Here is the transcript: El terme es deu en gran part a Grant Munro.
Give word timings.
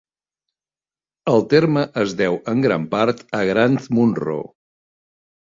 El 1.33 1.45
terme 1.51 1.83
es 2.05 2.15
deu 2.23 2.39
en 2.55 2.65
gran 2.65 2.89
part 2.95 3.23
a 3.41 3.43
Grant 3.53 3.79
Munro. 4.01 4.41